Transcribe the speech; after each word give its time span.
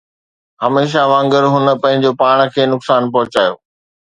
هميشه 0.63 1.01
وانگر، 1.11 1.43
هن 1.53 1.67
پنهنجو 1.81 2.11
پاڻ 2.19 2.37
کي 2.53 2.61
نقصان 2.73 3.03
پهچايو. 3.13 3.53